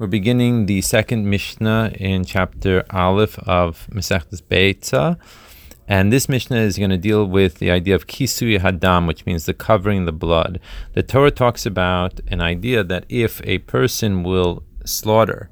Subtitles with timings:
[0.00, 5.18] We're beginning the second Mishnah in chapter Aleph of Masechtas Beitza.
[5.86, 9.44] And this Mishnah is going to deal with the idea of kisui hadam, which means
[9.44, 10.58] the covering the blood.
[10.94, 15.50] The Torah talks about an idea that if a person will slaughter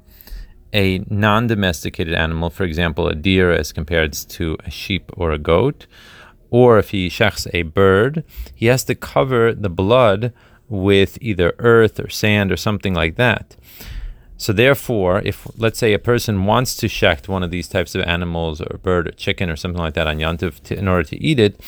[0.73, 5.85] a non-domesticated animal, for example, a deer as compared to a sheep or a goat,
[6.49, 8.23] or if he shechs a bird,
[8.55, 10.33] he has to cover the blood
[10.67, 13.55] with either earth or sand or something like that.
[14.39, 18.01] So therefore, if let's say a person wants to shecht one of these types of
[18.03, 21.21] animals or bird or chicken or something like that on Yantiv to, in order to
[21.21, 21.59] eat it,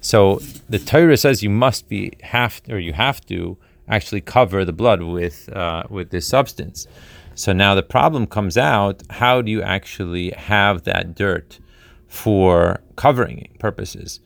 [0.00, 3.58] so the Torah says you must be have or you have to
[3.88, 6.86] actually cover the blood with uh, with this substance.
[7.34, 11.58] So now the problem comes out: how do you actually have that dirt
[12.06, 14.20] for covering purposes?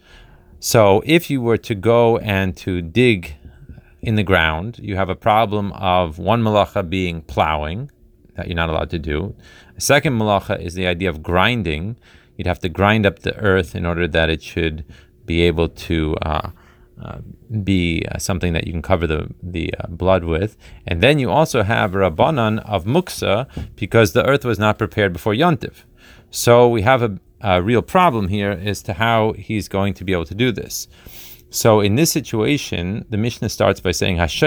[0.61, 3.35] So if you were to go and to dig
[4.03, 7.91] in the ground, you have a problem of one malacha being plowing,
[8.35, 9.35] that you're not allowed to do.
[9.77, 11.97] A second malacha is the idea of grinding.
[12.37, 14.85] You'd have to grind up the earth in order that it should
[15.25, 16.51] be able to uh,
[17.03, 17.19] uh,
[17.63, 20.57] be uh, something that you can cover the the uh, blood with.
[20.87, 25.35] And then you also have rabbanan of muksa because the earth was not prepared before
[25.35, 25.85] yontiv.
[26.31, 30.13] So we have a, a real problem here as to how he's going to be
[30.13, 30.89] able to do this.
[31.51, 34.43] So in this situation, the Mishnah starts by saying, If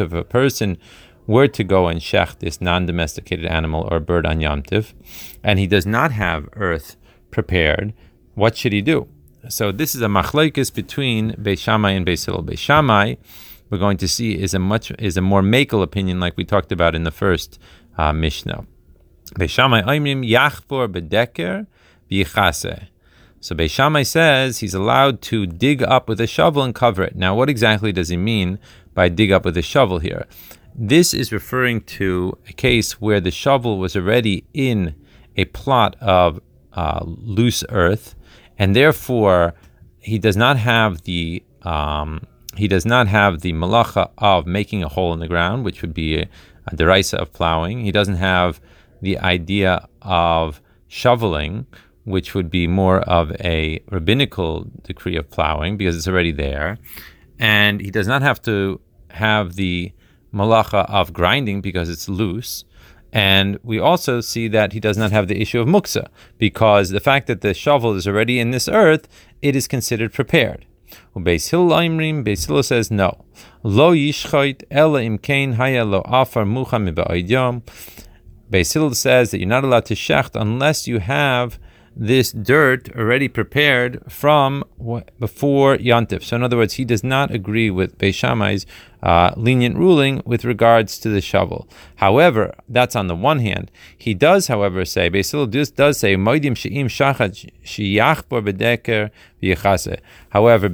[0.00, 0.78] a person
[1.26, 4.94] were to go and shech this non-domesticated animal or bird on Yom Tiv,
[5.42, 6.96] and he does not have earth
[7.30, 7.92] prepared,
[8.34, 9.08] what should he do?
[9.48, 12.42] So this is a machlekes between Beis Shammai and Beis Hillel.
[12.42, 13.14] Beis Shammai,
[13.70, 16.72] we're going to see, is a much is a more makel opinion, like we talked
[16.72, 17.58] about in the first
[17.96, 18.66] uh, Mishnah.
[19.34, 21.66] Beis Shammai oimrim yachbor bedeker
[22.10, 22.88] v'yichase.
[23.40, 27.14] So Beis Shammai says he's allowed to dig up with a shovel and cover it.
[27.14, 28.58] Now, what exactly does he mean
[28.94, 30.26] by dig up with a shovel here?
[30.78, 34.94] This is referring to a case where the shovel was already in
[35.34, 36.38] a plot of
[36.74, 38.14] uh, loose earth,
[38.58, 39.54] and therefore
[39.98, 44.88] he does not have the um, he does not have the malacha of making a
[44.88, 46.28] hole in the ground, which would be a,
[46.66, 47.80] a deraisa of plowing.
[47.80, 48.60] He doesn't have
[49.00, 51.66] the idea of shoveling,
[52.04, 56.76] which would be more of a rabbinical decree of plowing because it's already there,
[57.38, 58.78] and he does not have to
[59.08, 59.92] have the
[60.36, 62.64] malacha of grinding because it's loose.
[63.12, 66.08] And we also see that he does not have the issue of muksa
[66.38, 69.08] because the fact that the shovel is already in this earth,
[69.40, 70.66] it is considered prepared.
[71.16, 73.24] Beis Hillel says no.
[73.62, 77.62] Lo yishchait ela imkein haya lo afar mucha miba'idyom.
[78.50, 81.58] Beis Hillel says that you're not allowed to shecht unless you have
[81.96, 84.62] this dirt already prepared from
[85.18, 86.22] before Yantif.
[86.22, 88.66] So, in other words, he does not agree with Beis Shammai's
[89.02, 91.66] uh, lenient ruling with regards to the shovel.
[91.96, 93.70] However, that's on the one hand.
[93.96, 95.32] He does, however, say Beis
[95.74, 96.90] does, say Sheim
[99.42, 100.00] V'Yechase.
[100.30, 100.68] However,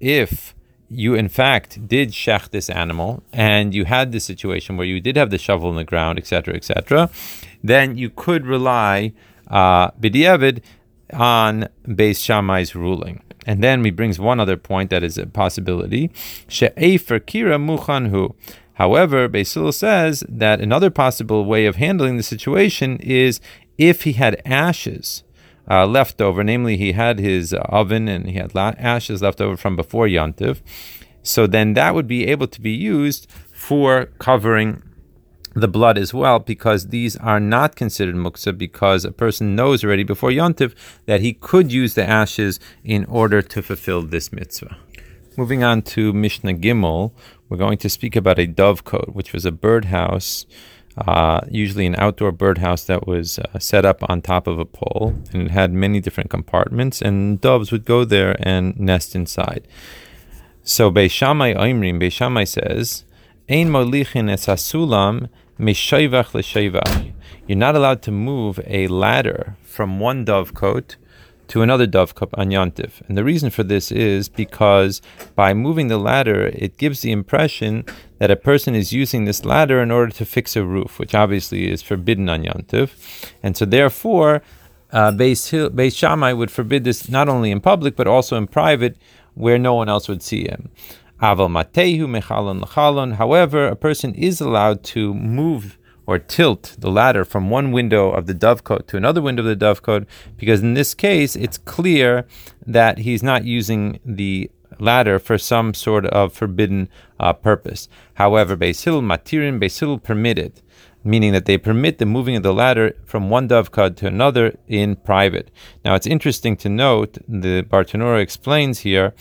[0.00, 0.54] if
[0.90, 5.16] you in fact did shech this animal and you had the situation where you did
[5.16, 7.10] have the shovel in the ground, etc., etc.,
[7.62, 9.12] then you could rely
[9.48, 9.90] uh,
[11.12, 13.22] on Beis Shammai's ruling.
[13.46, 16.10] And then he brings one other point that is a possibility.
[16.48, 18.34] She'efer kira muchanhu.
[18.74, 23.40] However, Hillel says that another possible way of handling the situation is
[23.78, 25.24] if he had ashes
[25.70, 29.76] uh, left over, namely he had his oven and he had ashes left over from
[29.76, 30.60] before Yontiv,
[31.22, 34.82] so then that would be able to be used for covering
[35.60, 40.04] the blood as well, because these are not considered muksa, because a person knows already
[40.04, 40.74] before yontiv
[41.06, 44.76] that he could use the ashes in order to fulfill this mitzvah.
[45.36, 47.12] Moving on to Mishnah Gimel,
[47.48, 50.46] we're going to speak about a dovecote, which was a birdhouse,
[50.96, 55.14] uh, usually an outdoor birdhouse that was uh, set up on top of a pole,
[55.32, 59.66] and it had many different compartments, and doves would go there and nest inside.
[60.64, 63.04] So Beis Shammai Oimrim, Beis Shammai says,
[63.50, 67.12] Ein molichin es hasulam mishavach
[67.46, 70.96] You're not allowed to move a ladder from one dovecote
[71.46, 73.00] to another dovecote on Yontif.
[73.08, 75.00] And the reason for this is because
[75.34, 77.86] by moving the ladder, it gives the impression
[78.18, 81.70] that a person is using this ladder in order to fix a roof, which obviously
[81.70, 83.32] is forbidden on Yontif.
[83.42, 84.42] And so therefore,
[84.92, 88.98] uh, Beis, Beis Shammai would forbid this not only in public, but also in private,
[89.32, 90.68] where no one else would see him.
[91.20, 91.44] However,
[93.66, 98.34] a person is allowed to move or tilt the ladder from one window of the
[98.34, 100.06] dovecote to another window of the dovecote,
[100.36, 102.26] because in this case, it's clear
[102.66, 106.88] that he's not using the ladder for some sort of forbidden
[107.20, 107.88] uh, purpose.
[108.14, 110.62] However, Beis matirin, Beis permitted
[111.04, 114.96] meaning that they permit the moving of the ladder from one dovecot to another in
[114.96, 115.50] private.
[115.84, 119.14] Now, it's interesting to note the Bartenura explains here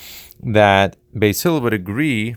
[0.44, 2.36] that Beis would agree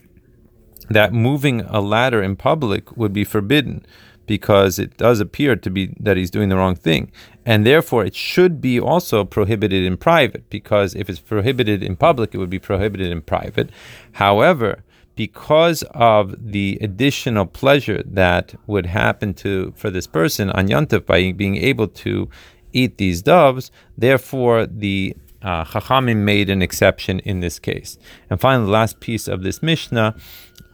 [0.88, 3.86] that moving a ladder in public would be forbidden
[4.26, 7.10] because it does appear to be that he's doing the wrong thing.
[7.44, 12.34] And therefore, it should be also prohibited in private because if it's prohibited in public,
[12.34, 13.70] it would be prohibited in private.
[14.12, 14.84] However,
[15.16, 21.32] because of the additional pleasure that would happen to for this person on Yantif by
[21.32, 22.28] being able to
[22.72, 27.98] eat these doves, therefore the uh, Chachamim made an exception in this case.
[28.28, 30.14] And finally, the last piece of this Mishnah,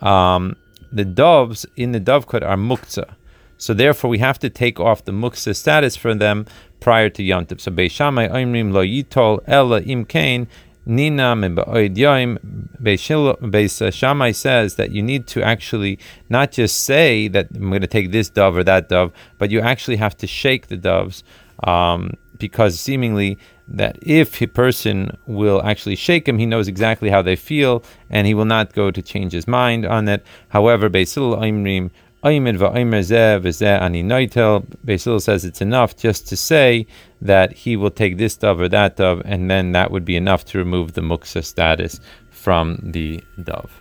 [0.00, 0.56] um,
[0.92, 3.14] the doves in the dovecot are muktzah.
[3.58, 6.46] So therefore, we have to take off the muktzah status for them
[6.80, 7.60] prior to Yantif.
[7.60, 10.46] So Beis Shammai Oimrim Lo Yitol Ella Im Kain
[10.86, 11.34] Nina
[12.80, 15.98] Beis Shammai says that you need to actually
[16.28, 19.60] not just say that I'm going to take this dove or that dove, but you
[19.60, 21.24] actually have to shake the doves
[21.64, 23.36] um, because seemingly
[23.68, 28.26] that if a person will actually shake him, he knows exactly how they feel and
[28.28, 30.24] he will not go to change his mind on it.
[30.50, 31.42] However, Beis Hillel
[32.26, 32.58] Oimrim
[34.84, 36.88] Beis Hillel says it's enough just to say
[37.22, 40.44] that he will take this dove or that dove, and then that would be enough
[40.46, 42.00] to remove the muksa status
[42.30, 43.80] from the dove.